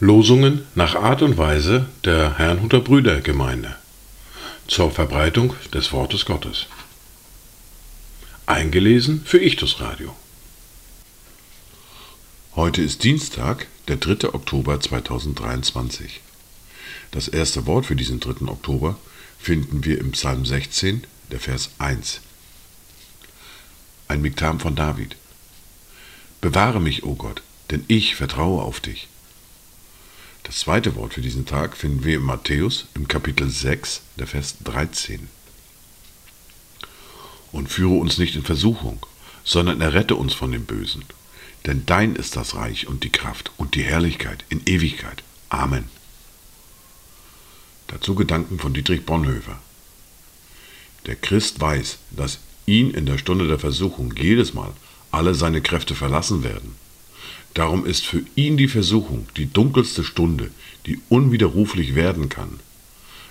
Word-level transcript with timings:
Losungen 0.00 0.66
nach 0.74 0.96
Art 0.96 1.22
und 1.22 1.38
Weise 1.38 1.86
der 2.04 2.38
Herrnhuter 2.38 2.80
Brüdergemeinde 2.80 3.76
zur 4.66 4.90
Verbreitung 4.90 5.54
des 5.72 5.92
Wortes 5.92 6.24
Gottes. 6.24 6.66
Eingelesen 8.46 9.22
für 9.24 9.38
Ichtus 9.38 9.80
Radio. 9.80 10.16
Heute 12.56 12.82
ist 12.82 13.04
Dienstag, 13.04 13.68
der 13.86 13.98
3. 13.98 14.34
Oktober 14.34 14.80
2023. 14.80 16.20
Das 17.12 17.28
erste 17.28 17.66
Wort 17.66 17.86
für 17.86 17.94
diesen 17.94 18.18
3. 18.18 18.48
Oktober 18.48 18.98
finden 19.38 19.84
wir 19.84 19.98
im 19.98 20.10
Psalm 20.10 20.44
16, 20.44 21.04
der 21.30 21.38
Vers 21.38 21.70
1. 21.78 22.20
Ein 24.08 24.22
Miktam 24.22 24.58
von 24.58 24.74
David. 24.74 25.16
Bewahre 26.40 26.80
mich, 26.80 27.04
o 27.04 27.14
Gott, 27.14 27.42
denn 27.70 27.84
ich 27.88 28.14
vertraue 28.16 28.62
auf 28.62 28.80
dich. 28.80 29.06
Das 30.44 30.60
zweite 30.60 30.96
Wort 30.96 31.12
für 31.12 31.20
diesen 31.20 31.44
Tag 31.44 31.76
finden 31.76 32.04
wir 32.04 32.16
in 32.16 32.22
Matthäus 32.22 32.86
im 32.94 33.06
Kapitel 33.06 33.50
6, 33.50 34.00
der 34.16 34.26
Vers 34.26 34.56
13. 34.64 35.28
Und 37.52 37.68
führe 37.68 37.96
uns 37.96 38.16
nicht 38.16 38.34
in 38.34 38.44
Versuchung, 38.44 39.04
sondern 39.44 39.82
errette 39.82 40.14
uns 40.14 40.32
von 40.32 40.52
dem 40.52 40.64
Bösen. 40.64 41.04
Denn 41.66 41.84
dein 41.84 42.16
ist 42.16 42.34
das 42.34 42.54
Reich 42.54 42.86
und 42.86 43.04
die 43.04 43.12
Kraft 43.12 43.50
und 43.58 43.74
die 43.74 43.82
Herrlichkeit 43.82 44.42
in 44.48 44.62
Ewigkeit. 44.64 45.22
Amen. 45.50 45.84
Dazu 47.88 48.14
Gedanken 48.14 48.58
von 48.58 48.72
Dietrich 48.72 49.04
Bonhoeffer. 49.04 49.58
Der 51.04 51.16
Christ 51.16 51.60
weiß, 51.60 51.98
dass 52.10 52.38
ihn 52.68 52.90
in 52.90 53.06
der 53.06 53.18
Stunde 53.18 53.48
der 53.48 53.58
Versuchung 53.58 54.14
jedes 54.16 54.54
Mal 54.54 54.72
alle 55.10 55.34
seine 55.34 55.62
Kräfte 55.62 55.94
verlassen 55.94 56.44
werden 56.44 56.74
Darum 57.58 57.86
ist 57.86 58.06
für 58.06 58.22
ihn 58.36 58.56
die 58.56 58.68
Versuchung 58.68 59.26
die 59.36 59.52
dunkelste 59.52 60.04
Stunde, 60.04 60.50
die 60.86 61.00
unwiderruflich 61.08 61.96
werden 61.96 62.28
kann. 62.28 62.60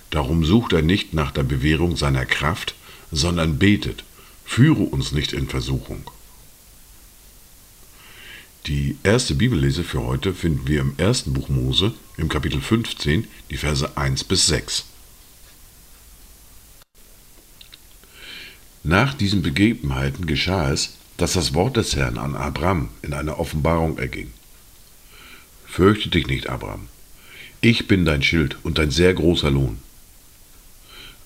Darum 0.10 0.44
sucht 0.44 0.74
er 0.74 0.82
nicht 0.82 1.14
nach 1.14 1.32
der 1.32 1.44
Bewährung 1.44 1.96
seiner 1.96 2.26
Kraft, 2.26 2.76
sondern 3.10 3.58
betet, 3.58 4.04
führe 4.44 4.84
uns 4.84 5.14
nicht 5.14 5.32
in 5.34 5.48
Versuchung. 5.48 6.12
Die 8.66 8.98
erste 9.04 9.34
Bibellese 9.34 9.86
für 9.86 10.04
heute 10.04 10.34
finden 10.34 10.68
wir 10.68 10.82
im 10.82 10.96
ersten 10.98 11.32
Buch 11.32 11.48
Mose, 11.48 11.94
im 12.18 12.28
Kapitel 12.28 12.60
15, 12.60 13.28
die 13.50 13.56
Verse 13.56 13.96
1 13.96 14.26
bis 14.26 14.48
6. 14.48 14.88
Nach 18.88 19.14
diesen 19.14 19.42
Begebenheiten 19.42 20.28
geschah 20.28 20.72
es, 20.72 20.96
dass 21.18 21.34
das 21.34 21.54
Wort 21.54 21.76
des 21.76 21.98
Herrn 21.98 22.18
an 22.18 22.38
Abraham 22.38 22.88
in 23.02 23.12
einer 23.12 23.38
Offenbarung 23.38 23.98
erging. 23.98 24.32
Fürchte 25.66 26.08
dich 26.08 26.28
nicht, 26.28 26.48
Abraham. 26.48 26.88
Ich 27.60 27.90
bin 27.90 28.06
dein 28.06 28.24
Schild 28.24 28.56
und 28.64 28.78
dein 28.78 28.90
sehr 28.90 29.14
großer 29.14 29.52
Lohn. 29.52 29.80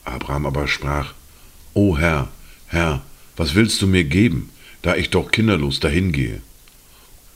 Abraham 0.05 0.47
aber 0.47 0.67
sprach, 0.67 1.13
O 1.75 1.99
Herr, 1.99 2.29
Herr, 2.65 3.03
was 3.37 3.53
willst 3.53 3.79
du 3.83 3.85
mir 3.85 4.05
geben, 4.05 4.49
da 4.81 4.95
ich 4.95 5.11
doch 5.11 5.29
kinderlos 5.29 5.79
dahingehe? 5.79 6.41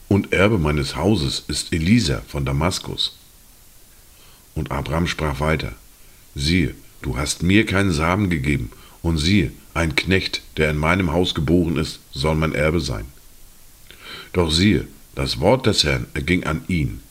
Und 0.07 0.33
Erbe 0.33 0.57
meines 0.57 0.95
Hauses 0.95 1.43
ist 1.47 1.71
Elisa 1.71 2.23
von 2.27 2.45
Damaskus. 2.45 3.15
Und 4.55 4.71
Abraham 4.71 5.05
sprach 5.05 5.39
weiter, 5.39 5.73
siehe, 6.33 6.73
du 7.03 7.15
hast 7.15 7.43
mir 7.43 7.67
keinen 7.67 7.91
Samen 7.91 8.31
gegeben, 8.31 8.71
und 9.03 9.19
siehe, 9.19 9.51
ein 9.75 9.95
Knecht, 9.95 10.41
der 10.57 10.71
in 10.71 10.77
meinem 10.77 11.11
Haus 11.11 11.35
geboren 11.35 11.77
ist, 11.77 11.99
soll 12.11 12.35
mein 12.35 12.55
Erbe 12.55 12.79
sein. 12.79 13.05
Doch 14.33 14.49
siehe, 14.49 14.87
das 15.15 15.39
Wort 15.39 15.65
des 15.65 15.83
Herrn 15.83 16.07
erging 16.13 16.45
an 16.45 16.63
ihn. 16.67 17.01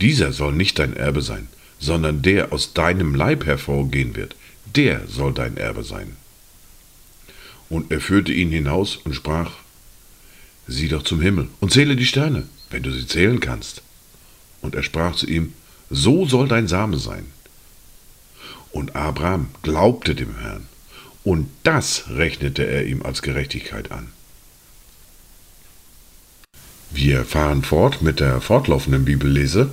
Dieser 0.00 0.32
soll 0.32 0.52
nicht 0.52 0.78
dein 0.78 0.94
Erbe 0.94 1.22
sein, 1.22 1.48
sondern 1.80 2.22
der 2.22 2.52
aus 2.52 2.74
deinem 2.74 3.14
Leib 3.14 3.46
hervorgehen 3.46 4.14
wird, 4.14 4.36
der 4.76 5.06
soll 5.08 5.32
dein 5.32 5.56
Erbe 5.56 5.82
sein. 5.82 6.16
Und 7.70 7.90
er 7.90 8.00
führte 8.00 8.32
ihn 8.32 8.50
hinaus 8.50 8.96
und 8.96 9.14
sprach, 9.14 9.52
Sieh 10.66 10.88
doch 10.88 11.02
zum 11.02 11.22
Himmel 11.22 11.48
und 11.60 11.72
zähle 11.72 11.96
die 11.96 12.04
Sterne, 12.04 12.46
wenn 12.68 12.82
du 12.82 12.92
sie 12.92 13.06
zählen 13.06 13.40
kannst. 13.40 13.80
Und 14.60 14.74
er 14.74 14.82
sprach 14.82 15.16
zu 15.16 15.26
ihm, 15.26 15.54
So 15.88 16.26
soll 16.26 16.46
dein 16.46 16.68
Same 16.68 16.98
sein. 16.98 17.24
Und 18.70 18.94
Abraham 18.94 19.48
glaubte 19.62 20.14
dem 20.14 20.36
Herrn, 20.38 20.66
und 21.28 21.50
das 21.62 22.04
rechnete 22.08 22.66
er 22.66 22.86
ihm 22.86 23.02
als 23.02 23.20
Gerechtigkeit 23.20 23.92
an. 23.92 24.08
Wir 26.90 27.26
fahren 27.26 27.62
fort 27.62 28.00
mit 28.00 28.18
der 28.18 28.40
fortlaufenden 28.40 29.04
Bibellese 29.04 29.68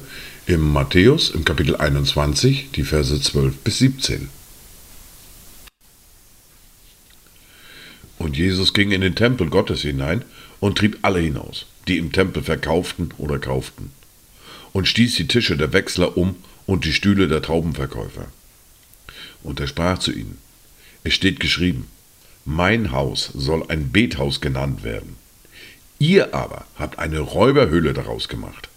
im 0.48 0.74
Matthäus 0.74 1.30
im 1.30 1.46
Kapitel 1.46 1.78
21, 1.78 2.72
die 2.76 2.84
Verse 2.84 3.22
12 3.22 3.56
bis 3.60 3.78
17. 3.78 4.28
Und 8.20 8.36
Jesus 8.36 8.74
ging 8.74 8.92
in 8.92 9.00
den 9.00 9.16
Tempel 9.16 9.50
Gottes 9.50 9.80
hinein 9.80 10.26
und 10.60 10.78
trieb 10.78 10.98
alle 11.04 11.22
hinaus, 11.22 11.68
die 11.88 12.00
im 12.00 12.12
Tempel 12.12 12.44
verkauften 12.44 13.14
oder 13.18 13.40
kauften, 13.40 13.92
und 14.74 14.90
stieß 14.90 15.16
die 15.16 15.28
Tische 15.28 15.56
der 15.56 15.72
Wechsler 15.72 16.18
um 16.18 16.36
und 16.66 16.84
die 16.84 16.92
Stühle 16.92 17.30
der 17.30 17.42
Taubenverkäufer 17.42 18.28
und 19.46 19.60
er 19.60 19.68
sprach 19.68 20.00
zu 20.00 20.12
ihnen, 20.12 20.38
es 21.06 21.14
steht 21.14 21.40
geschrieben, 21.40 21.88
mein 22.46 22.92
Haus 22.92 23.30
soll 23.34 23.64
ein 23.70 23.92
Bethaus 23.92 24.42
genannt 24.42 24.84
werden. 24.84 25.16
Ihr 26.00 26.34
aber 26.34 26.66
habt 26.78 26.98
eine 26.98 27.20
Räuberhöhle 27.20 27.94
daraus 27.94 28.28
gemacht. 28.28 28.70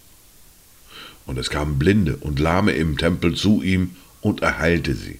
Und 1.25 1.39
es 1.39 1.49
kamen 1.49 1.79
Blinde 1.79 2.17
und 2.17 2.39
Lahme 2.39 2.71
im 2.73 2.99
Tempel 2.99 3.33
zu 3.33 3.63
ihm 3.63 3.95
und 4.21 4.43
er 4.43 4.59
heilte 4.59 4.93
sie. 4.93 5.19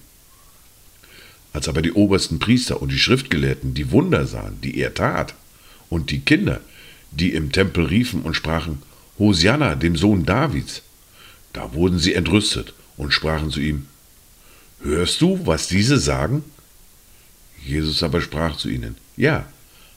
Als 1.52 1.68
aber 1.68 1.82
die 1.82 1.92
obersten 1.92 2.38
Priester 2.38 2.80
und 2.80 2.92
die 2.92 2.98
Schriftgelehrten 2.98 3.74
die 3.74 3.90
Wunder 3.90 4.26
sahen, 4.26 4.60
die 4.60 4.78
er 4.78 4.94
tat, 4.94 5.34
und 5.88 6.12
die 6.12 6.20
Kinder, 6.20 6.60
die 7.10 7.32
im 7.32 7.50
Tempel 7.50 7.86
riefen 7.86 8.22
und 8.22 8.34
sprachen, 8.34 8.82
Hosianna, 9.18 9.74
dem 9.74 9.96
Sohn 9.96 10.24
Davids, 10.24 10.82
da 11.52 11.74
wurden 11.74 11.98
sie 11.98 12.14
entrüstet 12.14 12.72
und 12.96 13.12
sprachen 13.12 13.50
zu 13.50 13.58
ihm, 13.58 13.86
Hörst 14.82 15.20
du, 15.20 15.44
was 15.44 15.66
diese 15.66 15.98
sagen? 15.98 16.44
Jesus 17.64 18.02
aber 18.02 18.20
sprach 18.20 18.56
zu 18.56 18.68
ihnen, 18.68 18.96
Ja, 19.16 19.46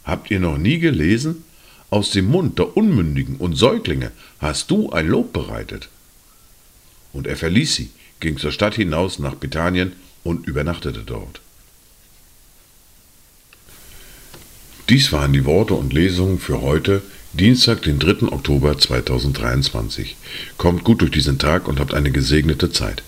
habt 0.03 0.31
ihr 0.31 0.39
noch 0.39 0.57
nie 0.57 0.79
gelesen? 0.79 1.43
Aus 1.89 2.09
dem 2.09 2.25
Mund 2.25 2.57
der 2.57 2.75
Unmündigen 2.75 3.37
und 3.37 3.55
Säuglinge 3.55 4.11
hast 4.39 4.71
du 4.71 4.91
ein 4.91 5.07
Lob 5.07 5.31
bereitet. 5.31 5.89
Und 7.11 7.27
er 7.27 7.37
verließ 7.37 7.75
sie, 7.75 7.91
ging 8.19 8.37
zur 8.37 8.51
Stadt 8.51 8.73
hinaus 8.73 9.19
nach 9.19 9.35
Bethanien 9.35 9.93
und 10.23 10.47
übernachtete 10.47 11.03
dort. 11.05 11.41
Dies 14.89 15.11
waren 15.11 15.33
die 15.33 15.45
Worte 15.45 15.75
und 15.75 15.93
Lesungen 15.93 16.39
für 16.39 16.61
heute, 16.61 17.01
Dienstag, 17.33 17.83
den 17.83 17.99
3. 17.99 18.27
Oktober 18.31 18.77
2023. 18.77 20.15
Kommt 20.57 20.83
gut 20.83 21.01
durch 21.01 21.11
diesen 21.11 21.39
Tag 21.39 21.67
und 21.67 21.79
habt 21.79 21.93
eine 21.93 22.11
gesegnete 22.11 22.71
Zeit. 22.71 23.01